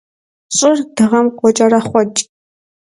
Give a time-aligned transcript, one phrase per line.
[0.55, 2.19] Щӏыр Дыгъэм къокӏэрэхъуэкӏ.